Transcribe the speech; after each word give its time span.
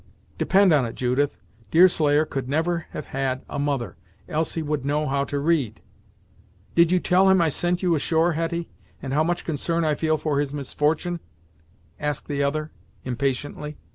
Depend 0.39 0.73
on 0.73 0.83
it, 0.83 0.95
Judith, 0.95 1.41
Deerslayer 1.69 2.25
could 2.25 2.49
never 2.49 2.87
have 2.89 3.05
had 3.13 3.43
a 3.47 3.59
mother, 3.59 3.97
else 4.27 4.55
he 4.55 4.63
would 4.63 4.83
know 4.83 5.05
how 5.05 5.23
to 5.25 5.37
read." 5.37 5.83
"Did 6.73 6.91
you 6.91 6.99
tell 6.99 7.29
him 7.29 7.39
I 7.39 7.49
sent 7.49 7.83
you 7.83 7.93
ashore, 7.93 8.33
Hetty, 8.33 8.67
and 8.99 9.13
how 9.13 9.23
much 9.23 9.45
concern 9.45 9.85
I 9.85 9.93
feel 9.93 10.17
for 10.17 10.39
his 10.39 10.55
misfortune?" 10.55 11.19
asked 11.99 12.27
the 12.27 12.41
other, 12.41 12.71
impatiently. 13.03 13.77